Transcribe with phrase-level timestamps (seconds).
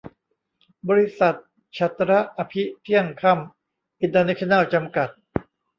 [0.89, 1.35] บริษัท
[1.77, 5.09] ฉัตรอภิเที่ยงค่ำอินเตอร์เนชั่นแนล จำกัด